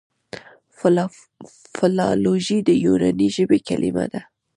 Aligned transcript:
فلالوژي 1.77 2.59
د 2.67 2.69
یوناني 2.85 3.27
ژبي 3.35 3.59
کليمه 3.67 4.05
ده. 4.13 4.21